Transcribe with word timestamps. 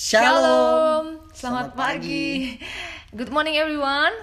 Shalom. 0.00 1.28
Selamat, 1.28 1.76
pagi. 1.76 2.56
Good 3.12 3.28
morning 3.28 3.60
everyone. 3.60 4.16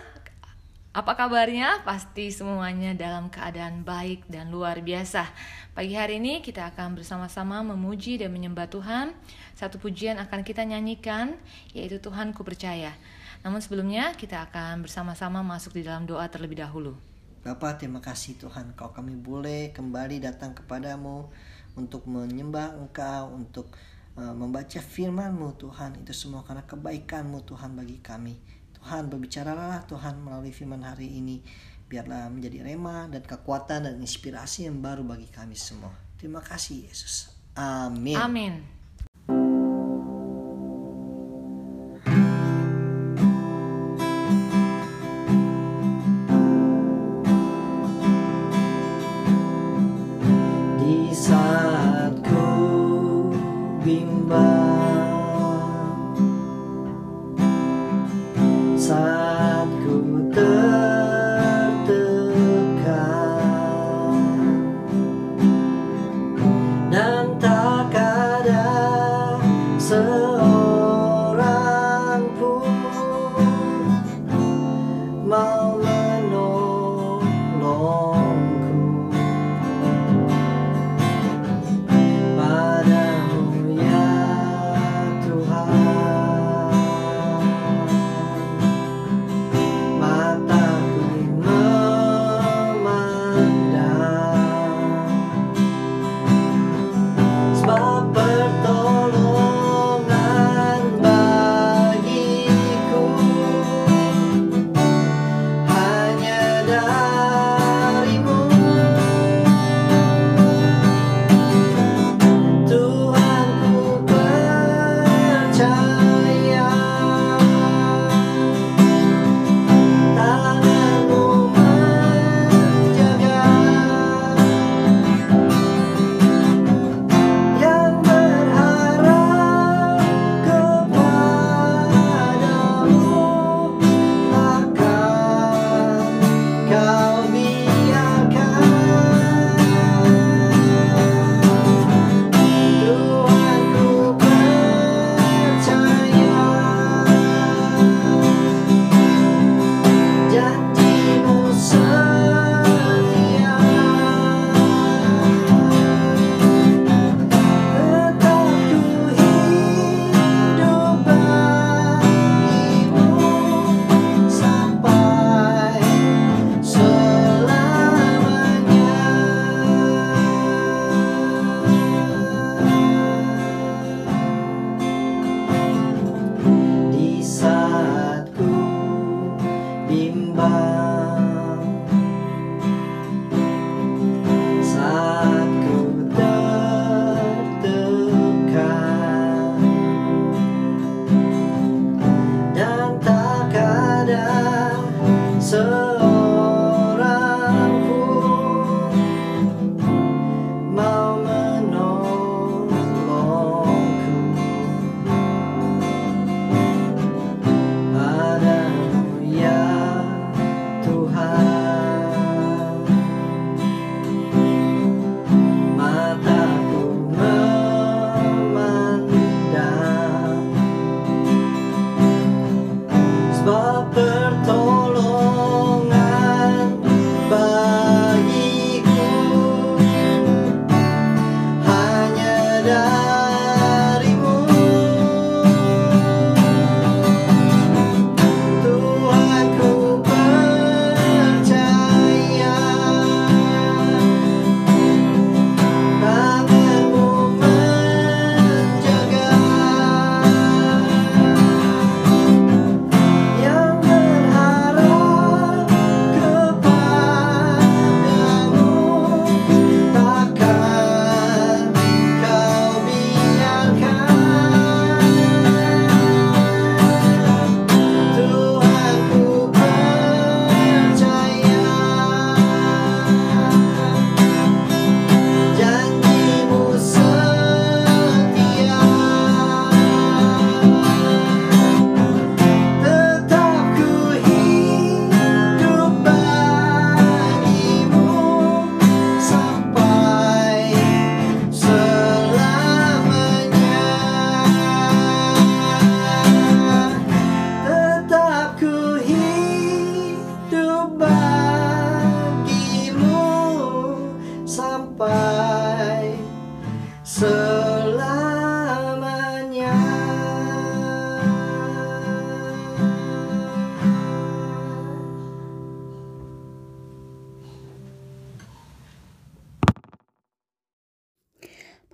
Apa 0.90 1.14
kabarnya? 1.14 1.86
Pasti 1.86 2.34
semuanya 2.34 2.97
dalam 2.97 3.29
keadaan 3.29 3.86
baik 3.86 4.26
dan 4.26 4.50
luar 4.50 4.82
biasa. 4.82 5.29
Pagi 5.78 5.94
hari 5.94 6.18
ini 6.18 6.42
kita 6.42 6.74
akan 6.74 6.98
bersama-sama 6.98 7.62
memuji 7.62 8.18
dan 8.18 8.34
menyembah 8.34 8.66
Tuhan. 8.74 9.13
Satu 9.54 9.78
pujian 9.78 10.18
akan 10.18 10.42
kita 10.42 10.66
nyanyikan, 10.66 11.37
yaitu 11.78 12.01
Tuhan 12.01 12.33
ku 12.33 12.41
percaya. 12.41 12.97
Namun 13.46 13.62
sebelumnya 13.62 14.17
kita 14.17 14.49
akan 14.49 14.81
bersama-sama 14.81 15.46
masuk 15.46 15.78
di 15.78 15.85
dalam 15.85 16.09
doa 16.09 16.25
terlebih 16.25 16.57
dahulu. 16.57 16.98
Bapak 17.45 17.85
terima 17.85 18.02
kasih 18.02 18.34
Tuhan 18.41 18.73
kau 18.73 18.89
kami 18.89 19.13
boleh 19.13 19.70
kembali 19.77 20.25
datang 20.25 20.57
kepadamu 20.57 21.30
untuk 21.77 22.09
menyembah 22.09 22.81
Engkau, 22.81 23.30
untuk 23.30 23.70
membaca 24.18 24.81
firman-Mu 24.81 25.62
Tuhan. 25.62 26.02
Itu 26.02 26.13
semua 26.13 26.41
karena 26.41 26.66
kebaikan-Mu 26.66 27.46
Tuhan 27.46 27.78
bagi 27.78 28.02
kami. 28.02 28.36
Tuhan 28.78 29.10
berbicaralah 29.10 29.86
Tuhan 29.86 30.22
melalui 30.22 30.50
firman 30.50 30.82
hari 30.82 31.22
ini. 31.22 31.41
Biarlah 31.88 32.27
menjadi 32.27 32.68
rema 32.68 33.08
dan 33.08 33.24
kekuatan 33.24 33.88
dan 33.88 33.96
inspirasi 34.02 34.68
yang 34.68 34.84
baru 34.84 35.08
bagi 35.08 35.30
kami 35.32 35.55
semua. 35.55 35.94
Terima 36.20 36.44
kasih 36.44 36.90
Yesus. 36.90 37.32
Amin. 37.55 38.18
Amin. 38.18 38.77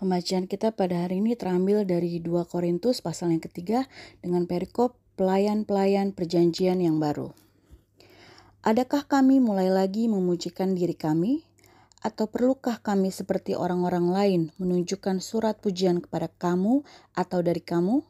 Pembacaan 0.04 0.52
kita 0.52 0.76
pada 0.76 1.08
hari 1.08 1.24
ini 1.24 1.32
terambil 1.40 1.88
dari 1.88 2.20
2 2.20 2.52
Korintus 2.52 3.00
pasal 3.00 3.32
yang 3.32 3.40
ketiga 3.40 3.88
dengan 4.20 4.44
perikop 4.44 5.00
pelayan-pelayan 5.16 6.12
perjanjian 6.12 6.84
yang 6.84 7.00
baru. 7.00 7.32
Adakah 8.68 9.08
kami 9.08 9.40
mulai 9.40 9.72
lagi 9.72 10.12
memujikan 10.12 10.76
diri 10.76 10.92
kami? 10.92 11.48
Atau 12.04 12.28
perlukah 12.28 12.84
kami 12.84 13.16
seperti 13.16 13.56
orang-orang 13.56 14.12
lain 14.12 14.42
menunjukkan 14.60 15.24
surat 15.24 15.64
pujian 15.64 16.04
kepada 16.04 16.28
kamu 16.36 16.84
atau 17.16 17.40
dari 17.40 17.64
kamu? 17.64 18.04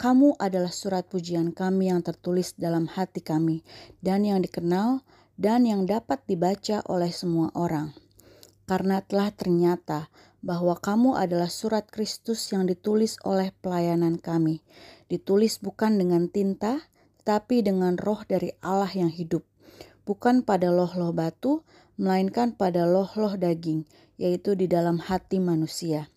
Kamu 0.00 0.40
adalah 0.40 0.72
surat 0.72 1.04
pujian 1.04 1.52
kami 1.52 1.92
yang 1.92 2.00
tertulis 2.00 2.56
dalam 2.56 2.88
hati 2.88 3.20
kami 3.20 3.60
dan 4.00 4.24
yang 4.24 4.40
dikenal 4.40 5.04
dan 5.36 5.68
yang 5.68 5.84
dapat 5.84 6.24
dibaca 6.24 6.80
oleh 6.88 7.12
semua 7.12 7.52
orang. 7.52 7.92
Karena 8.64 9.04
telah 9.04 9.28
ternyata 9.36 10.08
bahwa 10.40 10.76
kamu 10.76 11.16
adalah 11.16 11.52
surat 11.52 11.88
Kristus 11.88 12.48
yang 12.52 12.64
ditulis 12.64 13.20
oleh 13.24 13.52
pelayanan 13.60 14.16
kami, 14.16 14.64
ditulis 15.12 15.60
bukan 15.60 16.00
dengan 16.00 16.32
tinta, 16.32 16.80
tetapi 17.20 17.60
dengan 17.60 18.00
roh 18.00 18.24
dari 18.24 18.56
Allah 18.64 18.88
yang 18.92 19.12
hidup, 19.12 19.44
bukan 20.08 20.40
pada 20.40 20.72
loh-loh 20.72 21.12
batu, 21.12 21.60
melainkan 22.00 22.56
pada 22.56 22.88
loh-loh 22.88 23.36
daging, 23.36 23.84
yaitu 24.16 24.56
di 24.56 24.64
dalam 24.64 24.96
hati 24.96 25.36
manusia. 25.36 26.08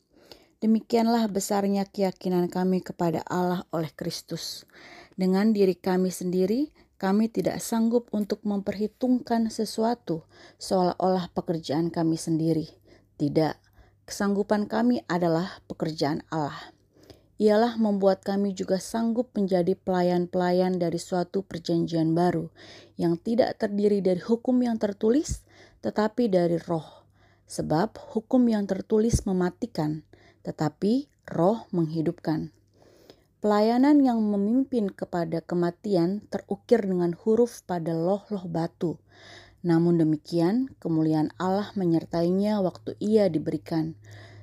Demikianlah 0.64 1.28
besarnya 1.28 1.84
keyakinan 1.84 2.48
kami 2.48 2.80
kepada 2.80 3.20
Allah 3.28 3.68
oleh 3.76 3.92
Kristus. 3.92 4.64
Dengan 5.20 5.52
diri 5.52 5.76
kami 5.76 6.08
sendiri, 6.08 6.72
kami 6.96 7.28
tidak 7.28 7.60
sanggup 7.60 8.08
untuk 8.16 8.40
memperhitungkan 8.48 9.52
sesuatu 9.52 10.24
seolah-olah 10.64 11.36
pekerjaan 11.36 11.92
kami 11.92 12.16
sendiri. 12.16 12.72
Tidak, 13.20 13.73
Kesanggupan 14.04 14.68
kami 14.68 15.00
adalah 15.08 15.64
pekerjaan 15.72 16.28
Allah. 16.28 16.76
Ialah 17.40 17.80
membuat 17.80 18.22
kami 18.22 18.52
juga 18.52 18.78
sanggup 18.78 19.32
menjadi 19.32 19.80
pelayan-pelayan 19.80 20.76
dari 20.76 21.00
suatu 21.00 21.42
perjanjian 21.44 22.12
baru 22.12 22.52
yang 23.00 23.16
tidak 23.16 23.58
terdiri 23.58 24.04
dari 24.04 24.20
hukum 24.20 24.60
yang 24.60 24.76
tertulis, 24.76 25.48
tetapi 25.80 26.28
dari 26.28 26.60
roh. 26.62 27.04
Sebab 27.48 28.00
hukum 28.16 28.44
yang 28.48 28.68
tertulis 28.68 29.24
mematikan, 29.24 30.04
tetapi 30.44 31.08
roh 31.28 31.68
menghidupkan. 31.72 32.52
Pelayanan 33.44 34.00
yang 34.00 34.24
memimpin 34.24 34.88
kepada 34.88 35.44
kematian 35.44 36.24
terukir 36.32 36.80
dengan 36.80 37.12
huruf 37.12 37.60
pada 37.68 37.92
loh-loh 37.92 38.48
batu, 38.48 39.00
namun 39.64 39.96
demikian, 39.96 40.68
kemuliaan 40.84 41.32
Allah 41.40 41.72
menyertainya 41.80 42.60
waktu 42.60 43.00
ia 43.00 43.32
diberikan. 43.32 43.96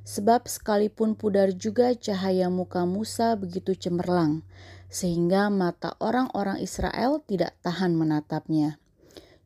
Sebab 0.08 0.48
sekalipun 0.48 1.12
pudar 1.12 1.52
juga 1.52 1.92
cahaya 1.92 2.48
muka 2.48 2.88
Musa 2.88 3.36
begitu 3.36 3.76
cemerlang, 3.76 4.40
sehingga 4.88 5.52
mata 5.52 5.94
orang-orang 6.00 6.58
Israel 6.64 7.20
tidak 7.28 7.52
tahan 7.60 7.94
menatapnya. 7.94 8.80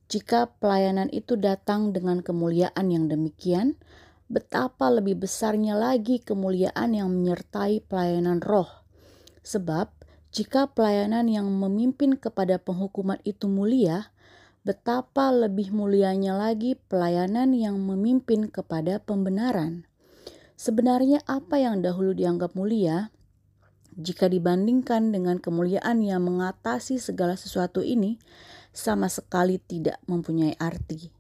Jika 0.07 0.55
pelayanan 0.63 1.11
itu 1.11 1.35
datang 1.35 1.91
dengan 1.91 2.23
kemuliaan 2.23 2.87
yang 2.95 3.11
demikian, 3.11 3.75
betapa 4.31 4.89
lebih 4.95 5.27
besarnya 5.27 5.75
lagi 5.75 6.23
kemuliaan 6.23 6.95
yang 6.95 7.11
menyertai 7.11 7.83
pelayanan 7.83 8.39
roh. 8.39 8.71
Sebab 9.43 9.91
jika 10.31 10.71
pelayanan 10.71 11.27
yang 11.27 11.51
memimpin 11.51 12.15
kepada 12.15 12.63
penghukuman 12.63 13.19
itu 13.27 13.51
mulia, 13.51 14.14
betapa 14.65 15.29
lebih 15.29 15.77
mulianya 15.77 16.33
lagi 16.33 16.81
pelayanan 16.89 17.53
yang 17.53 17.77
memimpin 17.85 18.49
kepada 18.49 18.97
pembenaran. 18.97 19.85
Sebenarnya, 20.57 21.21
apa 21.29 21.61
yang 21.61 21.85
dahulu 21.85 22.17
dianggap 22.17 22.57
mulia, 22.57 23.13
jika 23.95 24.27
dibandingkan 24.27 25.13
dengan 25.13 25.37
kemuliaan 25.37 26.01
yang 26.01 26.25
mengatasi 26.25 26.97
segala 26.97 27.37
sesuatu 27.37 27.85
ini, 27.85 28.17
sama 28.73 29.13
sekali 29.13 29.61
tidak 29.61 30.01
mempunyai 30.09 30.57
arti. 30.57 31.13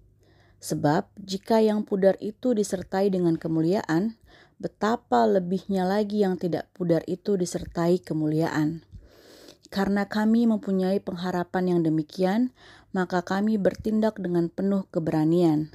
Sebab, 0.64 1.12
jika 1.20 1.61
yang 1.61 1.85
pudar 1.85 2.17
itu 2.25 2.56
disertai 2.56 3.12
dengan 3.12 3.37
kemuliaan, 3.37 4.17
betapa 4.56 5.29
lebihnya 5.29 5.85
lagi 5.85 6.25
yang 6.25 6.41
tidak 6.41 6.73
pudar 6.73 7.05
itu 7.05 7.37
disertai 7.37 8.00
kemuliaan. 8.00 8.81
Karena 9.69 10.08
kami 10.08 10.49
mempunyai 10.49 11.02
pengharapan 11.05 11.76
yang 11.76 11.81
demikian, 11.85 12.55
maka 12.94 13.26
kami 13.26 13.58
bertindak 13.58 14.23
dengan 14.23 14.46
penuh 14.46 14.87
keberanian. 14.94 15.75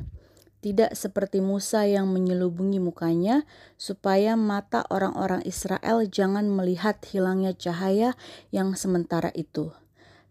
Tidak 0.59 0.91
seperti 0.91 1.39
Musa 1.39 1.87
yang 1.87 2.11
menyelubungi 2.11 2.83
mukanya, 2.83 3.47
supaya 3.79 4.39
mata 4.39 4.83
orang-orang 4.91 5.43
Israel 5.47 6.03
jangan 6.07 6.51
melihat 6.51 6.99
hilangnya 7.07 7.55
cahaya 7.55 8.15
yang 8.51 8.75
sementara 8.75 9.31
itu. 9.35 9.71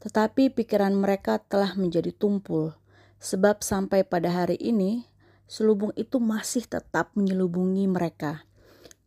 Tetapi 0.00 0.52
pikiran 0.52 0.93
mereka 0.96 1.40
telah 1.40 1.73
menjadi 1.76 2.12
tumpul, 2.12 2.76
sebab 3.20 3.64
sampai 3.64 4.05
pada 4.05 4.32
hari 4.32 4.61
ini 4.61 5.08
selubung 5.49 5.96
itu 5.96 6.20
masih 6.20 6.69
tetap 6.69 7.12
menyelubungi 7.17 7.88
mereka. 7.88 8.44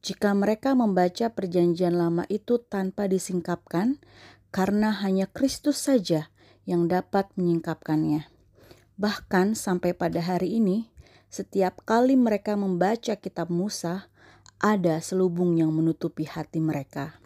Jika 0.01 0.33
mereka 0.33 0.73
membaca 0.73 1.29
Perjanjian 1.29 1.93
Lama 1.93 2.25
itu 2.33 2.57
tanpa 2.57 3.05
disingkapkan, 3.05 4.01
karena 4.49 4.89
hanya 4.89 5.29
Kristus 5.29 5.85
saja 5.85 6.33
yang 6.65 6.85
dapat 6.85 7.29
menyingkapkannya. 7.37 8.29
Bahkan 9.01 9.57
sampai 9.57 9.97
pada 9.97 10.21
hari 10.21 10.61
ini, 10.61 10.91
setiap 11.31 11.81
kali 11.87 12.13
mereka 12.19 12.53
membaca 12.59 13.17
kitab 13.17 13.49
Musa, 13.49 14.11
ada 14.61 15.01
selubung 15.01 15.57
yang 15.57 15.73
menutupi 15.73 16.29
hati 16.29 16.61
mereka. 16.61 17.17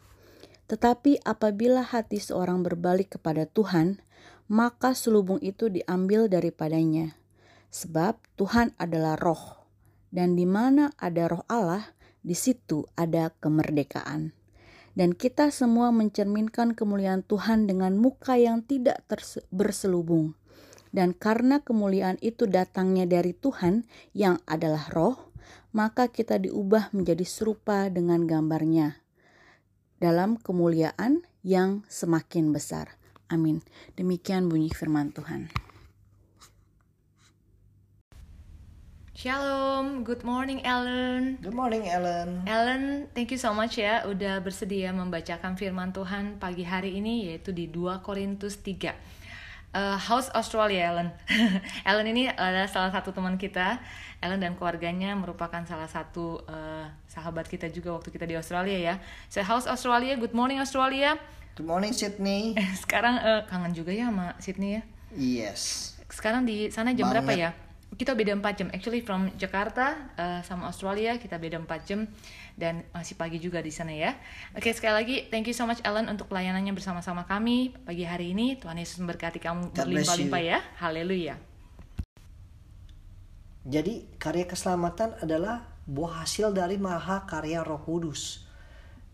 Tetapi 0.71 1.21
apabila 1.27 1.83
hati 1.83 2.23
seorang 2.23 2.63
berbalik 2.63 3.19
kepada 3.19 3.43
Tuhan, 3.43 3.99
maka 4.47 4.95
selubung 4.95 5.41
itu 5.43 5.67
diambil 5.67 6.31
daripadanya. 6.31 7.17
Sebab 7.73 8.15
Tuhan 8.39 8.71
adalah 8.79 9.19
roh, 9.19 9.67
dan 10.15 10.39
di 10.39 10.47
mana 10.47 10.95
ada 10.95 11.27
roh 11.27 11.43
Allah, 11.51 11.91
di 12.23 12.33
situ 12.33 12.87
ada 12.95 13.35
kemerdekaan 13.43 14.44
dan 14.95 15.11
kita 15.11 15.51
semua 15.51 15.91
mencerminkan 15.91 16.71
kemuliaan 16.71 17.21
Tuhan 17.21 17.67
dengan 17.67 17.99
muka 17.99 18.39
yang 18.39 18.63
tidak 18.63 19.03
berselubung. 19.51 20.39
Dan 20.95 21.11
karena 21.11 21.59
kemuliaan 21.59 22.15
itu 22.23 22.47
datangnya 22.47 23.03
dari 23.03 23.35
Tuhan 23.35 23.83
yang 24.15 24.39
adalah 24.47 24.87
roh, 24.95 25.35
maka 25.75 26.07
kita 26.07 26.39
diubah 26.39 26.95
menjadi 26.95 27.27
serupa 27.27 27.91
dengan 27.91 28.23
gambarnya 28.23 29.03
dalam 29.99 30.39
kemuliaan 30.39 31.27
yang 31.43 31.83
semakin 31.91 32.55
besar. 32.55 32.95
Amin. 33.27 33.59
Demikian 33.99 34.47
bunyi 34.47 34.71
firman 34.71 35.11
Tuhan. 35.11 35.64
Shalom, 39.15 40.03
good 40.03 40.27
morning 40.27 40.59
Ellen. 40.67 41.39
Good 41.39 41.55
morning 41.55 41.87
Ellen. 41.87 42.43
Ellen, 42.43 43.07
thank 43.15 43.31
you 43.31 43.39
so 43.39 43.55
much 43.55 43.79
ya 43.79 44.03
udah 44.03 44.43
bersedia 44.43 44.91
membacakan 44.91 45.55
firman 45.55 45.95
Tuhan 45.95 46.35
pagi 46.35 46.67
hari 46.67 46.99
ini 46.99 47.31
yaitu 47.31 47.55
di 47.55 47.71
2 47.71 48.03
Korintus 48.03 48.59
3. 48.59 48.67
Uh, 48.67 48.91
eh, 49.71 49.97
House 50.03 50.27
Australia 50.35 50.91
Ellen. 50.91 51.15
Ellen 51.87 52.11
ini 52.11 52.27
adalah 52.27 52.67
salah 52.67 52.91
satu 52.91 53.15
teman 53.15 53.39
kita. 53.39 53.79
Ellen 54.19 54.43
dan 54.43 54.59
keluarganya 54.59 55.15
merupakan 55.15 55.63
salah 55.63 55.87
satu 55.87 56.43
uh, 56.51 56.83
sahabat 57.07 57.47
kita 57.47 57.71
juga 57.71 57.95
waktu 57.95 58.11
kita 58.11 58.27
di 58.27 58.35
Australia 58.35 58.75
ya. 58.75 58.95
So 59.31 59.39
House 59.47 59.63
Australia, 59.63 60.19
good 60.19 60.35
morning 60.35 60.59
Australia. 60.59 61.15
Good 61.55 61.71
morning 61.71 61.95
Sydney. 61.95 62.59
Sekarang 62.83 63.23
uh, 63.23 63.47
kangen 63.47 63.71
juga 63.71 63.95
ya 63.95 64.11
sama 64.11 64.35
Sydney 64.43 64.75
ya? 64.75 64.81
Yes. 65.15 65.95
Sekarang 66.11 66.43
di 66.43 66.67
sana 66.67 66.91
jam 66.91 67.07
Banget. 67.07 67.23
berapa 67.23 67.31
ya? 67.31 67.51
Kita 67.95 68.17
beda 68.17 68.35
4 68.35 68.59
jam. 68.59 68.67
Actually 68.73 69.01
from 69.05 69.31
Jakarta 69.39 69.95
uh, 70.19 70.41
sama 70.43 70.67
Australia 70.67 71.15
kita 71.15 71.39
beda 71.39 71.61
4 71.63 71.87
jam 71.87 72.09
dan 72.59 72.83
masih 72.91 73.15
pagi 73.15 73.39
juga 73.39 73.63
di 73.63 73.71
sana 73.71 73.91
ya. 73.95 74.15
Oke, 74.55 74.69
okay, 74.69 74.73
sekali 74.75 74.93
lagi 74.95 75.15
thank 75.31 75.47
you 75.47 75.55
so 75.55 75.63
much 75.67 75.79
Ellen 75.83 76.07
untuk 76.11 76.27
pelayanannya 76.27 76.71
bersama-sama 76.75 77.23
kami 77.27 77.71
pagi 77.83 78.03
hari 78.03 78.35
ini. 78.35 78.59
Tuhan 78.59 78.75
Yesus 78.79 78.99
memberkati 79.01 79.39
kamu 79.39 79.71
berlimpah-limpah 79.75 80.41
ya. 80.43 80.59
Haleluya. 80.79 81.35
Jadi 83.65 84.05
karya 84.21 84.45
keselamatan 84.45 85.25
adalah 85.25 85.65
buah 85.89 86.21
hasil 86.21 86.53
dari 86.53 86.77
maha 86.77 87.25
karya 87.25 87.65
Roh 87.65 87.81
Kudus. 87.81 88.44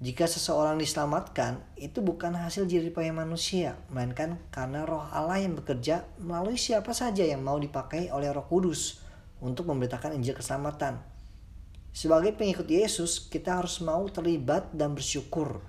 Jika 0.01 0.25
seseorang 0.25 0.81
diselamatkan, 0.81 1.61
itu 1.77 2.01
bukan 2.01 2.33
hasil 2.33 2.65
jeripaya 2.65 3.13
manusia, 3.13 3.77
melainkan 3.93 4.41
karena 4.49 4.81
roh 4.81 5.05
Allah 5.13 5.37
yang 5.37 5.53
bekerja 5.53 6.09
melalui 6.17 6.57
siapa 6.57 6.89
saja 6.89 7.21
yang 7.21 7.45
mau 7.45 7.61
dipakai 7.61 8.09
oleh 8.09 8.33
roh 8.33 8.49
kudus 8.49 8.97
untuk 9.37 9.69
memberitakan 9.69 10.17
Injil 10.17 10.33
keselamatan. 10.33 10.97
Sebagai 11.93 12.33
pengikut 12.33 12.65
Yesus, 12.65 13.29
kita 13.29 13.61
harus 13.61 13.77
mau 13.85 14.01
terlibat 14.09 14.73
dan 14.73 14.97
bersyukur 14.97 15.61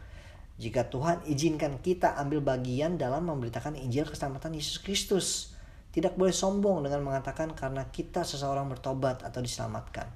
jika 0.62 0.87
Tuhan 0.87 1.27
izinkan 1.27 1.83
kita 1.83 2.15
ambil 2.23 2.39
bagian 2.39 2.95
dalam 2.95 3.27
memberitakan 3.27 3.75
Injil 3.75 4.07
keselamatan 4.07 4.55
Yesus 4.55 4.79
Kristus. 4.79 5.57
Tidak 5.91 6.17
boleh 6.17 6.33
sombong 6.33 6.87
dengan 6.87 7.05
mengatakan 7.05 7.53
karena 7.53 7.91
kita 7.91 8.25
seseorang 8.25 8.71
bertobat 8.71 9.27
atau 9.27 9.45
diselamatkan. 9.45 10.09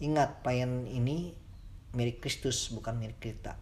Ingat, 0.00 0.40
pelayanan 0.40 0.88
ini 0.88 1.36
milik 1.94 2.22
Kristus 2.22 2.70
bukan 2.70 2.96
milik 2.96 3.18
kita. 3.18 3.58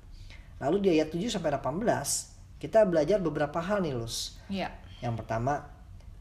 Lalu 0.59 0.77
di 0.85 0.89
ayat 0.99 1.15
7 1.15 1.31
sampai 1.31 1.55
18 1.55 2.59
kita 2.59 2.83
belajar 2.85 3.23
beberapa 3.23 3.63
hal 3.63 3.81
nih 3.87 3.95
Lus. 3.95 4.39
Iya. 4.51 4.75
Yang 4.99 5.23
pertama 5.23 5.63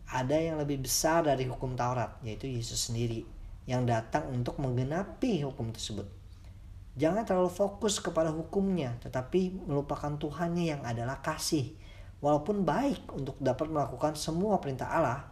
ada 0.07 0.37
yang 0.37 0.61
lebih 0.61 0.85
besar 0.85 1.25
dari 1.25 1.49
hukum 1.49 1.73
Taurat 1.73 2.21
yaitu 2.21 2.47
Yesus 2.47 2.87
sendiri 2.87 3.25
yang 3.67 3.83
datang 3.83 4.29
untuk 4.31 4.61
menggenapi 4.61 5.43
hukum 5.43 5.73
tersebut. 5.73 6.07
Jangan 6.97 7.27
terlalu 7.27 7.51
fokus 7.51 7.99
kepada 7.99 8.31
hukumnya 8.31 8.95
tetapi 9.03 9.67
melupakan 9.67 10.13
Tuhannya 10.15 10.65
yang 10.77 10.81
adalah 10.85 11.19
kasih. 11.19 11.73
Walaupun 12.17 12.65
baik 12.65 13.13
untuk 13.13 13.37
dapat 13.37 13.69
melakukan 13.69 14.17
semua 14.17 14.57
perintah 14.57 14.89
Allah, 14.89 15.29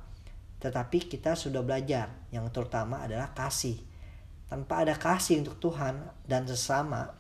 tetapi 0.61 1.09
kita 1.09 1.33
sudah 1.33 1.65
belajar 1.65 2.13
yang 2.29 2.45
terutama 2.53 3.01
adalah 3.01 3.33
kasih 3.33 3.94
tanpa 4.45 4.85
ada 4.85 4.93
kasih 4.93 5.41
untuk 5.41 5.57
Tuhan 5.57 6.05
dan 6.29 6.45
sesama, 6.45 7.13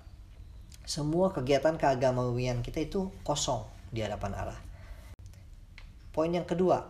semua 0.85 1.33
kegiatan 1.33 1.73
keagamawian 1.75 2.61
kita 2.61 2.85
itu 2.85 3.09
kosong 3.25 3.65
di 3.89 4.05
hadapan 4.05 4.37
Allah. 4.37 4.59
Poin 6.13 6.29
yang 6.29 6.45
kedua, 6.45 6.85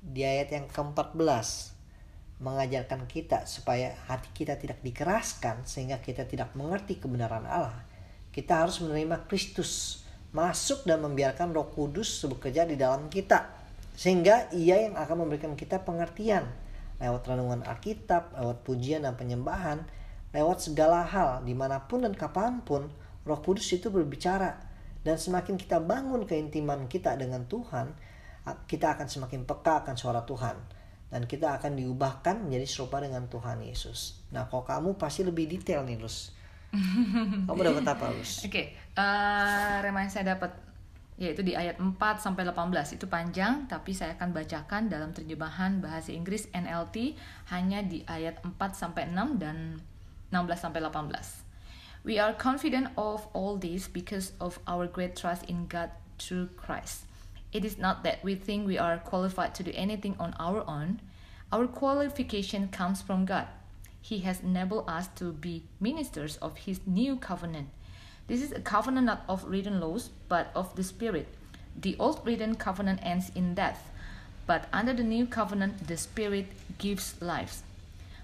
di 0.00 0.24
ayat 0.24 0.50
yang 0.50 0.66
ke-14, 0.66 1.76
mengajarkan 2.40 3.04
kita 3.04 3.44
supaya 3.44 3.92
hati 4.08 4.32
kita 4.32 4.56
tidak 4.56 4.80
dikeraskan 4.80 5.68
sehingga 5.68 6.00
kita 6.00 6.24
tidak 6.24 6.56
mengerti 6.56 6.96
kebenaran 6.96 7.44
Allah. 7.44 7.84
Kita 8.32 8.64
harus 8.64 8.80
menerima 8.80 9.28
Kristus, 9.28 10.02
masuk 10.32 10.88
dan 10.88 11.04
membiarkan 11.04 11.52
Roh 11.52 11.68
Kudus 11.68 12.24
bekerja 12.24 12.64
di 12.64 12.80
dalam 12.80 13.12
kita 13.12 13.60
sehingga 13.92 14.48
ia 14.56 14.88
yang 14.88 14.96
akan 14.96 15.26
memberikan 15.26 15.52
kita 15.52 15.82
pengertian 15.84 16.48
lewat 17.00 17.24
renungan 17.24 17.64
Alkitab, 17.64 18.36
lewat 18.36 18.62
pujian 18.62 19.02
dan 19.08 19.16
penyembahan, 19.16 19.82
lewat 20.36 20.70
segala 20.70 21.02
hal, 21.02 21.42
di 21.42 21.56
mana 21.56 21.88
pun 21.88 22.04
dan 22.04 22.14
kapan 22.14 22.60
pun, 22.62 22.92
roh 23.24 23.40
kudus 23.40 23.66
itu 23.72 23.88
berbicara. 23.88 24.60
Dan 25.00 25.16
semakin 25.16 25.56
kita 25.56 25.80
bangun 25.80 26.28
keintiman 26.28 26.84
kita 26.86 27.16
dengan 27.16 27.48
Tuhan, 27.48 27.96
kita 28.68 29.00
akan 29.00 29.08
semakin 29.08 29.48
peka 29.48 29.82
akan 29.82 29.96
suara 29.96 30.22
Tuhan. 30.28 30.56
Dan 31.10 31.26
kita 31.26 31.58
akan 31.58 31.74
diubahkan 31.74 32.46
menjadi 32.46 32.66
serupa 32.70 33.02
dengan 33.02 33.26
Tuhan 33.26 33.64
Yesus. 33.66 34.22
Nah, 34.30 34.46
kalau 34.46 34.62
kamu 34.62 34.94
pasti 34.94 35.26
lebih 35.26 35.50
detail 35.50 35.82
nih, 35.82 35.98
Lus. 35.98 36.30
Kamu 37.50 37.66
dapat 37.66 37.82
apa, 37.82 38.14
Lus? 38.14 38.46
Oke, 38.46 38.46
okay. 38.46 38.66
uh, 38.94 39.02
eh, 39.02 39.76
remind 39.82 40.06
saya 40.06 40.38
dapat 40.38 40.54
yaitu 41.20 41.44
di 41.44 41.52
ayat 41.52 41.76
4 41.76 42.00
sampai 42.16 42.48
18 42.48 42.96
itu 42.96 43.04
panjang 43.04 43.68
tapi 43.68 43.92
saya 43.92 44.16
akan 44.16 44.32
bacakan 44.32 44.88
dalam 44.88 45.12
terjemahan 45.12 45.76
bahasa 45.84 46.16
Inggris 46.16 46.48
NLT 46.56 47.12
hanya 47.52 47.84
di 47.84 48.00
ayat 48.08 48.40
4 48.40 48.56
sampai 48.72 49.04
6 49.12 49.36
dan 49.36 49.84
16 50.32 50.64
sampai 50.64 50.80
18. 50.80 51.44
We 52.08 52.16
are 52.16 52.32
confident 52.32 52.96
of 52.96 53.28
all 53.36 53.60
this 53.60 53.84
because 53.84 54.32
of 54.40 54.56
our 54.64 54.88
great 54.88 55.12
trust 55.12 55.44
in 55.44 55.68
God 55.68 55.92
through 56.16 56.56
Christ. 56.56 57.04
It 57.52 57.68
is 57.68 57.76
not 57.76 58.00
that 58.08 58.24
we 58.24 58.32
think 58.32 58.64
we 58.64 58.80
are 58.80 58.96
qualified 58.96 59.52
to 59.60 59.62
do 59.66 59.76
anything 59.76 60.16
on 60.16 60.32
our 60.40 60.64
own. 60.64 61.04
Our 61.52 61.68
qualification 61.68 62.72
comes 62.72 63.04
from 63.04 63.28
God. 63.28 63.52
He 64.00 64.24
has 64.24 64.40
enabled 64.40 64.88
us 64.88 65.12
to 65.20 65.36
be 65.36 65.68
ministers 65.76 66.40
of 66.40 66.64
his 66.64 66.80
new 66.88 67.20
covenant 67.20 67.68
this 68.30 68.42
is 68.42 68.52
a 68.52 68.60
covenant 68.60 69.06
not 69.06 69.24
of 69.28 69.42
written 69.42 69.80
laws, 69.80 70.10
but 70.28 70.52
of 70.54 70.76
the 70.76 70.84
Spirit. 70.84 71.26
The 71.74 71.96
old 71.98 72.24
written 72.24 72.54
covenant 72.54 73.00
ends 73.02 73.32
in 73.34 73.56
death, 73.56 73.90
but 74.46 74.68
under 74.72 74.92
the 74.92 75.02
new 75.02 75.26
covenant, 75.26 75.88
the 75.88 75.96
Spirit 75.96 76.46
gives 76.78 77.20
life. 77.20 77.62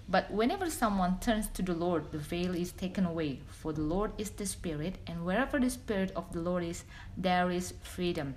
But 0.09 0.31
whenever 0.31 0.71
someone 0.71 1.19
turns 1.19 1.49
to 1.49 1.63
the 1.63 1.75
Lord, 1.75 2.13
the 2.13 2.19
veil 2.19 2.55
is 2.55 2.71
taken 2.71 3.05
away, 3.05 3.41
for 3.51 3.73
the 3.73 3.83
Lord 3.83 4.13
is 4.17 4.31
the 4.31 4.47
Spirit, 4.47 4.95
and 5.09 5.27
wherever 5.27 5.59
the 5.59 5.71
Spirit 5.71 6.13
of 6.15 6.33
the 6.33 6.39
Lord 6.39 6.63
is, 6.63 6.85
there 7.17 7.51
is 7.51 7.75
freedom. 7.83 8.37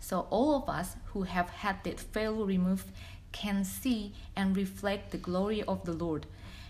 So 0.00 0.26
all 0.30 0.56
of 0.56 0.70
us 0.70 0.96
who 1.12 1.24
have 1.24 1.50
had 1.50 1.84
that 1.84 2.00
veil 2.00 2.46
removed 2.46 2.90
can 3.32 3.62
see 3.62 4.14
and 4.34 4.56
reflect 4.56 5.10
the 5.10 5.18
glory 5.18 5.62
of 5.64 5.84
the 5.84 5.92
Lord 5.92 6.24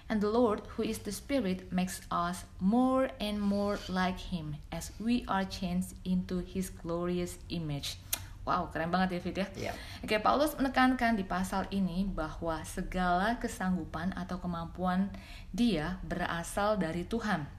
and 0.08 0.24
the 0.24 0.32
Lord, 0.32 0.64
who 0.74 0.82
is 0.82 1.04
the 1.04 1.12
Spirit, 1.12 1.70
makes 1.72 2.00
us 2.10 2.44
more 2.58 3.12
and 3.20 3.40
more 3.40 3.78
like 3.88 4.18
Him 4.18 4.56
as 4.72 4.90
we 4.96 5.24
are 5.28 5.44
changed 5.44 5.94
into 6.04 6.40
His 6.40 6.72
glorious 6.72 7.36
image. 7.52 8.00
Wow, 8.48 8.72
keren 8.72 8.88
banget 8.88 9.20
Fit 9.20 9.36
ya. 9.36 9.44
Yeah. 9.52 9.76
Oke, 10.00 10.16
Paulus 10.24 10.56
menekankan 10.56 11.20
di 11.20 11.24
pasal 11.28 11.68
ini 11.68 12.08
bahwa 12.08 12.64
segala 12.64 13.36
kesanggupan 13.36 14.16
atau 14.16 14.40
kemampuan 14.40 15.12
dia 15.52 16.00
berasal 16.00 16.80
dari 16.80 17.04
Tuhan. 17.04 17.57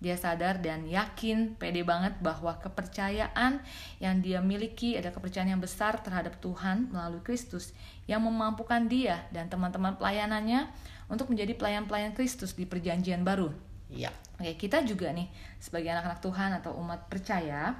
Dia 0.00 0.16
sadar 0.16 0.64
dan 0.64 0.88
yakin, 0.88 1.60
pede 1.60 1.84
banget 1.84 2.16
bahwa 2.24 2.56
kepercayaan 2.56 3.60
yang 4.00 4.24
dia 4.24 4.40
miliki 4.40 4.96
ada 4.96 5.12
kepercayaan 5.12 5.52
yang 5.52 5.62
besar 5.62 6.00
terhadap 6.00 6.40
Tuhan 6.40 6.88
melalui 6.88 7.20
Kristus 7.20 7.76
yang 8.08 8.24
memampukan 8.24 8.88
dia 8.88 9.28
dan 9.28 9.52
teman-teman 9.52 10.00
pelayanannya 10.00 10.72
untuk 11.12 11.28
menjadi 11.28 11.52
pelayan-pelayan 11.52 12.16
Kristus 12.16 12.56
di 12.56 12.64
perjanjian 12.64 13.20
baru. 13.20 13.52
Iya. 13.92 14.08
Oke, 14.40 14.56
kita 14.56 14.80
juga 14.88 15.12
nih 15.12 15.28
sebagai 15.60 15.92
anak-anak 15.92 16.20
Tuhan 16.24 16.50
atau 16.64 16.72
umat 16.80 17.10
percaya, 17.12 17.76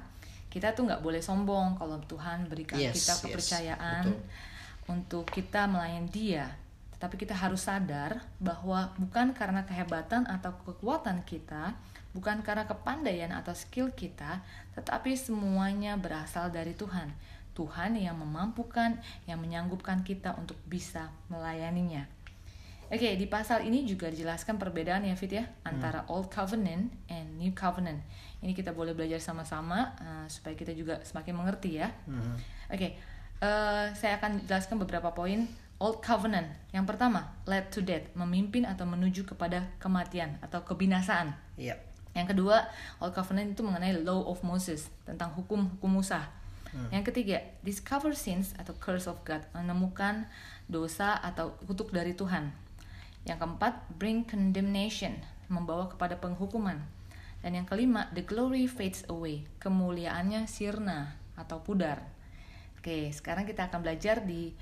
kita 0.51 0.75
tuh 0.77 0.85
nggak 0.85 1.01
boleh 1.01 1.23
sombong 1.23 1.79
kalau 1.79 1.97
Tuhan 2.05 2.45
berikan 2.51 2.77
yes, 2.77 3.01
kita 3.01 3.13
kepercayaan 3.25 4.03
yes, 4.11 4.21
untuk 4.91 5.25
kita 5.31 5.65
melayani 5.65 6.11
Dia. 6.11 6.45
Tetapi 6.99 7.17
kita 7.17 7.33
harus 7.33 7.65
sadar 7.65 8.21
bahwa 8.37 8.93
bukan 8.99 9.33
karena 9.33 9.65
kehebatan 9.65 10.29
atau 10.29 10.53
kekuatan 10.67 11.25
kita, 11.25 11.73
bukan 12.11 12.43
karena 12.43 12.67
kepandaian 12.67 13.31
atau 13.31 13.55
skill 13.55 13.91
kita, 13.95 14.43
tetapi 14.75 15.15
semuanya 15.15 15.95
berasal 15.95 16.51
dari 16.51 16.75
Tuhan. 16.75 17.11
Tuhan 17.51 17.99
yang 17.99 18.15
memampukan, 18.15 18.95
yang 19.27 19.39
menyanggupkan 19.43 20.07
kita 20.07 20.35
untuk 20.39 20.55
bisa 20.67 21.11
melayaninya. 21.27 22.07
Oke, 22.91 23.07
okay, 23.07 23.13
di 23.15 23.23
pasal 23.23 23.63
ini 23.63 23.87
juga 23.87 24.11
dijelaskan 24.11 24.59
perbedaan 24.59 25.07
ya 25.07 25.15
Fit 25.15 25.31
ya 25.31 25.47
antara 25.63 26.03
hmm. 26.03 26.11
Old 26.11 26.27
Covenant 26.27 26.91
and 27.07 27.39
New 27.39 27.55
Covenant. 27.55 28.03
Ini 28.43 28.51
kita 28.51 28.75
boleh 28.75 28.91
belajar 28.91 29.23
sama-sama 29.23 29.95
uh, 29.95 30.27
supaya 30.27 30.59
kita 30.59 30.75
juga 30.75 30.99
semakin 30.99 31.39
mengerti 31.39 31.79
ya. 31.79 31.87
Hmm. 32.03 32.35
Oke, 32.67 32.75
okay, 32.75 32.91
uh, 33.39 33.95
saya 33.95 34.19
akan 34.19 34.43
jelaskan 34.43 34.75
beberapa 34.75 35.07
poin 35.15 35.47
Old 35.79 36.03
Covenant. 36.03 36.51
Yang 36.75 36.85
pertama, 36.91 37.31
led 37.47 37.71
to 37.71 37.79
death, 37.79 38.11
memimpin 38.11 38.67
atau 38.67 38.83
menuju 38.83 39.23
kepada 39.23 39.71
kematian 39.79 40.35
atau 40.43 40.59
kebinasaan. 40.67 41.31
Yep. 41.55 41.90
Yang 42.11 42.35
kedua, 42.35 42.67
Old 42.99 43.15
Covenant 43.15 43.55
itu 43.55 43.63
mengenai 43.63 43.95
Law 44.03 44.27
of 44.27 44.43
Moses 44.43 44.91
tentang 45.07 45.31
hukum-hukum 45.35 45.87
Musa. 45.87 46.27
Hmm. 46.71 46.87
Yang 46.91 47.11
ketiga, 47.11 47.43
discover 47.63 48.15
sins 48.15 48.55
atau 48.55 48.75
curse 48.79 49.07
of 49.07 49.19
God, 49.27 49.43
menemukan 49.51 50.27
dosa 50.71 51.19
atau 51.19 51.55
kutuk 51.67 51.91
dari 51.91 52.15
Tuhan. 52.15 52.51
Yang 53.27 53.37
keempat, 53.43 53.73
bring 53.95 54.23
condemnation, 54.23 55.19
membawa 55.51 55.91
kepada 55.91 56.19
penghukuman. 56.19 56.79
Dan 57.41 57.57
yang 57.57 57.67
kelima, 57.67 58.07
the 58.15 58.23
glory 58.23 58.69
fades 58.69 59.03
away, 59.09 59.43
kemuliaannya 59.59 60.45
sirna 60.45 61.17
atau 61.35 61.59
pudar. 61.59 62.05
Oke, 62.77 63.09
sekarang 63.13 63.45
kita 63.45 63.69
akan 63.69 63.81
belajar 63.85 64.23
di 64.23 64.53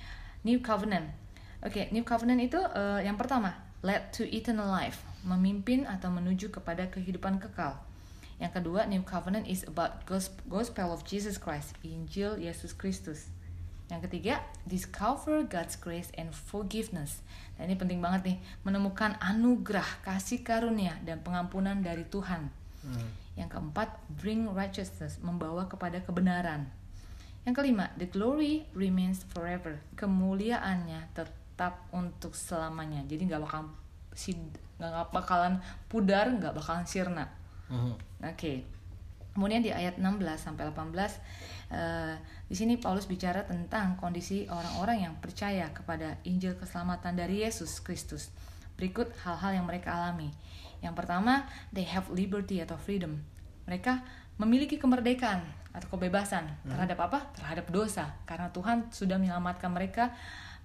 New 0.43 0.59
Covenant. 0.63 1.11
Oke, 1.59 1.91
New 1.91 2.07
Covenant 2.07 2.39
itu 2.39 2.59
uh, 2.59 2.99
yang 3.03 3.19
pertama, 3.19 3.55
led 3.83 4.11
to 4.15 4.23
eternal 4.27 4.67
life, 4.67 5.03
memimpin 5.23 5.83
atau 5.89 6.11
menuju 6.13 6.51
kepada 6.53 6.87
kehidupan 6.87 7.39
kekal. 7.43 7.79
Yang 8.39 8.63
kedua, 8.63 8.87
New 8.87 9.03
Covenant 9.03 9.51
is 9.51 9.67
about 9.67 10.07
gospel 10.47 10.95
of 10.95 11.03
Jesus 11.03 11.35
Christ, 11.35 11.75
Injil 11.83 12.39
Yesus 12.39 12.71
Kristus. 12.71 13.27
Yang 13.91 14.07
ketiga, 14.07 14.45
discover 14.69 15.43
God's 15.43 15.75
grace 15.75 16.07
and 16.15 16.31
forgiveness. 16.31 17.19
Dan 17.57 17.67
ini 17.67 17.75
penting 17.75 17.99
banget 17.99 18.21
nih, 18.31 18.37
menemukan 18.63 19.17
anugerah, 19.19 20.05
kasih 20.05 20.45
karunia 20.45 20.95
dan 21.03 21.19
pengampunan 21.19 21.81
dari 21.83 22.07
Tuhan. 22.07 22.47
Hmm. 22.85 23.09
Yang 23.35 23.59
keempat, 23.59 23.89
bring 24.21 24.47
righteousness, 24.55 25.19
membawa 25.19 25.67
kepada 25.67 25.99
kebenaran. 25.99 26.69
Yang 27.43 27.65
kelima, 27.65 27.91
the 27.97 28.07
glory 28.07 28.69
remains 28.77 29.25
forever. 29.33 29.81
Kemuliaannya 29.97 31.11
tetap 31.11 31.89
untuk 31.89 32.37
selamanya. 32.37 33.03
Jadi 33.09 33.25
nggak 33.25 33.41
bakal 33.41 33.73
si 34.13 34.37
nggak 34.79 35.11
bakalan 35.11 35.59
pudar, 35.91 36.31
nggak 36.31 36.55
bakalan 36.55 36.87
sirna. 36.87 37.27
Hmm. 37.67 37.93
Oke. 38.23 38.35
Okay. 38.35 38.57
Kemudian 39.29 39.61
di 39.61 39.69
ayat 39.69 40.01
16 40.01 40.19
sampai 40.35 40.67
18 40.67 40.89
uh, 41.71 42.17
di 42.49 42.55
sini 42.57 42.81
Paulus 42.81 43.05
bicara 43.05 43.45
tentang 43.45 43.95
kondisi 43.95 44.49
orang-orang 44.49 45.05
yang 45.05 45.13
percaya 45.21 45.69
kepada 45.69 46.17
Injil 46.25 46.57
keselamatan 46.57 47.13
dari 47.13 47.45
Yesus 47.45 47.77
Kristus. 47.79 48.33
Berikut 48.75 49.13
hal-hal 49.23 49.61
yang 49.61 49.65
mereka 49.69 49.93
alami. 49.95 50.33
Yang 50.81 50.95
pertama, 50.97 51.45
they 51.75 51.85
have 51.85 52.09
liberty 52.09 52.63
atau 52.63 52.79
freedom. 52.79 53.21
Mereka 53.69 54.01
memiliki 54.39 54.79
kemerdekaan 54.79 55.45
atau 55.75 55.87
kebebasan 55.93 56.49
hmm. 56.49 56.73
terhadap 56.73 56.97
apa? 57.05 57.19
Terhadap 57.37 57.69
dosa. 57.69 58.17
Karena 58.25 58.49
Tuhan 58.49 58.89
sudah 58.89 59.21
menyelamatkan 59.21 59.69
mereka 59.69 60.15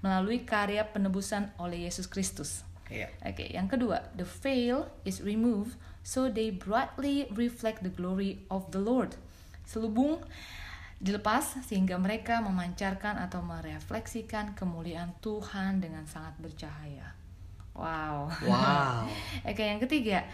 melalui 0.00 0.42
karya 0.42 0.88
penebusan 0.88 1.52
oleh 1.60 1.84
Yesus 1.84 2.08
Kristus. 2.08 2.64
Iya. 2.92 3.08
Oke, 3.24 3.48
yang 3.48 3.68
kedua, 3.68 4.12
the 4.16 4.28
veil 4.28 4.92
is 5.08 5.24
removed 5.24 5.76
so 6.04 6.28
they 6.28 6.52
brightly 6.52 7.24
reflect 7.32 7.80
the 7.80 7.92
glory 7.92 8.44
of 8.52 8.68
the 8.76 8.80
Lord. 8.80 9.16
Selubung 9.64 10.20
dilepas 11.00 11.60
sehingga 11.64 11.96
mereka 11.96 12.44
memancarkan 12.44 13.16
atau 13.20 13.40
merefleksikan 13.40 14.52
kemuliaan 14.52 15.16
Tuhan 15.24 15.80
dengan 15.80 16.04
sangat 16.04 16.36
bercahaya. 16.40 17.16
Wow. 17.74 18.30
Wow. 18.46 19.10
Oke, 19.48 19.64
yang 19.64 19.82
ketiga, 19.82 20.28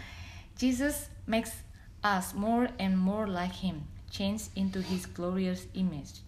Jesus 0.59 1.09
makes 1.25 1.63
us 2.05 2.37
more 2.37 2.69
and 2.77 2.99
more 2.99 3.25
like 3.25 3.63
him, 3.65 3.89
change 4.13 4.51
into 4.53 4.83
his 4.83 5.09
glorious 5.09 5.65
image. 5.73 6.21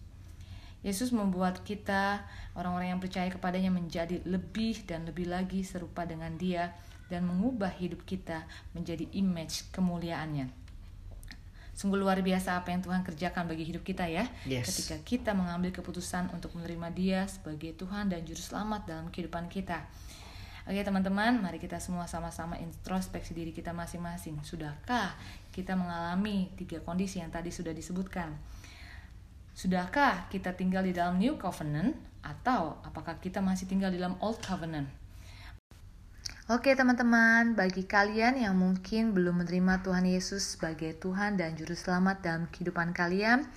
Yesus 0.84 1.16
membuat 1.16 1.64
kita 1.64 2.20
orang-orang 2.52 2.92
yang 2.92 3.00
percaya 3.00 3.32
kepadanya 3.32 3.72
menjadi 3.72 4.20
lebih 4.28 4.84
dan 4.84 5.08
lebih 5.08 5.32
lagi 5.32 5.64
serupa 5.64 6.04
dengan 6.04 6.36
dia 6.36 6.76
dan 7.08 7.24
mengubah 7.24 7.72
hidup 7.72 8.04
kita 8.04 8.44
menjadi 8.76 9.08
image 9.16 9.72
kemuliaannya. 9.72 10.52
Sungguh 11.74 11.98
luar 11.98 12.22
biasa 12.22 12.60
apa 12.60 12.70
yang 12.70 12.84
Tuhan 12.84 13.02
kerjakan 13.02 13.50
bagi 13.50 13.66
hidup 13.66 13.82
kita 13.82 14.06
ya. 14.06 14.28
Yes. 14.46 14.70
Ketika 14.70 15.00
kita 15.02 15.30
mengambil 15.34 15.74
keputusan 15.74 16.30
untuk 16.30 16.54
menerima 16.54 16.88
dia 16.94 17.20
sebagai 17.26 17.74
Tuhan 17.74 18.12
dan 18.12 18.22
Juru 18.22 18.38
Selamat 18.38 18.86
dalam 18.86 19.10
kehidupan 19.10 19.50
kita. 19.50 19.82
Oke 20.64 20.80
teman-teman, 20.80 21.44
mari 21.44 21.60
kita 21.60 21.76
semua 21.76 22.08
sama-sama 22.08 22.56
introspeksi 22.56 23.36
diri 23.36 23.52
kita 23.52 23.76
masing-masing. 23.76 24.40
Sudahkah 24.46 25.12
kita 25.52 25.76
mengalami 25.76 26.48
tiga 26.56 26.80
kondisi 26.80 27.20
yang 27.20 27.28
tadi 27.28 27.52
sudah 27.52 27.74
disebutkan? 27.74 28.32
Sudahkah 29.64 30.28
kita 30.28 30.52
tinggal 30.52 30.84
di 30.84 30.92
dalam 30.92 31.16
New 31.16 31.40
Covenant 31.40 31.96
atau 32.20 32.84
apakah 32.84 33.16
kita 33.16 33.40
masih 33.40 33.64
tinggal 33.64 33.88
di 33.88 33.96
dalam 33.96 34.20
Old 34.20 34.36
Covenant? 34.44 34.84
Oke 36.52 36.76
teman-teman, 36.76 37.56
bagi 37.56 37.88
kalian 37.88 38.36
yang 38.44 38.60
mungkin 38.60 39.16
belum 39.16 39.40
menerima 39.40 39.80
Tuhan 39.80 40.04
Yesus 40.04 40.60
sebagai 40.60 40.92
Tuhan 41.00 41.40
dan 41.40 41.56
Juru 41.56 41.72
Selamat 41.72 42.20
dalam 42.20 42.44
kehidupan 42.52 42.92
kalian, 42.92 43.48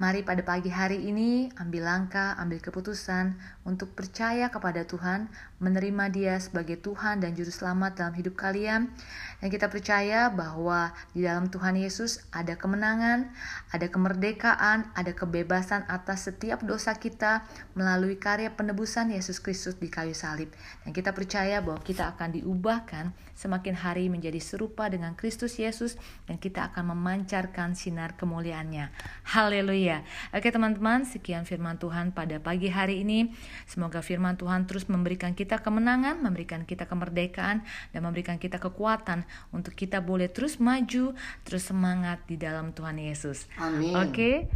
Mari 0.00 0.24
pada 0.24 0.40
pagi 0.40 0.72
hari 0.72 1.04
ini 1.04 1.52
ambil 1.60 1.84
langkah, 1.84 2.32
ambil 2.40 2.64
keputusan 2.64 3.36
untuk 3.68 3.92
percaya 3.92 4.48
kepada 4.48 4.88
Tuhan, 4.88 5.28
menerima 5.62 6.10
Dia 6.10 6.34
sebagai 6.42 6.76
Tuhan 6.82 7.22
dan 7.22 7.38
Juru 7.38 7.54
Selamat 7.54 7.94
dalam 7.94 8.12
hidup 8.18 8.34
kalian. 8.34 8.90
Dan 9.38 9.48
kita 9.50 9.70
percaya 9.70 10.30
bahwa 10.30 10.90
di 11.14 11.22
dalam 11.22 11.46
Tuhan 11.46 11.78
Yesus 11.78 12.26
ada 12.34 12.58
kemenangan, 12.58 13.30
ada 13.70 13.86
kemerdekaan, 13.86 14.90
ada 14.94 15.12
kebebasan 15.14 15.86
atas 15.86 16.26
setiap 16.30 16.62
dosa 16.66 16.94
kita 16.98 17.46
melalui 17.78 18.18
karya 18.18 18.50
penebusan 18.54 19.14
Yesus 19.14 19.38
Kristus 19.38 19.78
di 19.78 19.86
kayu 19.90 20.14
salib. 20.14 20.50
Dan 20.82 20.90
kita 20.90 21.14
percaya 21.14 21.62
bahwa 21.62 21.78
kita 21.82 22.10
akan 22.14 22.38
diubahkan 22.38 23.14
semakin 23.34 23.74
hari 23.74 24.06
menjadi 24.06 24.38
serupa 24.38 24.86
dengan 24.86 25.18
Kristus 25.18 25.58
Yesus 25.58 25.98
dan 26.30 26.38
kita 26.38 26.70
akan 26.70 26.94
memancarkan 26.94 27.74
sinar 27.74 28.14
kemuliaannya. 28.14 28.94
Haleluya. 29.26 30.06
Oke 30.30 30.54
teman-teman, 30.54 31.02
sekian 31.02 31.42
firman 31.42 31.82
Tuhan 31.82 32.14
pada 32.14 32.38
pagi 32.38 32.70
hari 32.70 33.02
ini. 33.02 33.34
Semoga 33.66 33.98
firman 33.98 34.38
Tuhan 34.38 34.70
terus 34.70 34.86
memberikan 34.86 35.34
kita 35.34 35.51
kemenangan, 35.60 36.22
memberikan 36.22 36.62
kita 36.62 36.86
kemerdekaan, 36.86 37.66
dan 37.92 38.00
memberikan 38.00 38.38
kita 38.38 38.62
kekuatan 38.62 39.26
untuk 39.50 39.74
kita 39.74 40.00
boleh 40.00 40.30
terus 40.30 40.56
maju, 40.62 41.12
terus 41.42 41.64
semangat 41.66 42.22
di 42.30 42.38
dalam 42.38 42.70
Tuhan 42.70 42.96
Yesus. 42.96 43.50
Amin. 43.58 43.92
Oke. 43.92 44.48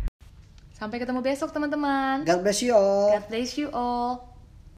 Sampai 0.77 1.01
ketemu 1.01 1.25
besok 1.25 1.57
teman-teman. 1.57 2.29
God 2.29 2.45
bless 2.45 2.61
you 2.61 2.77
all. 2.77 3.09
God 3.13 3.27
bless 3.33 3.57
you 3.57 3.69
all. 3.73 4.36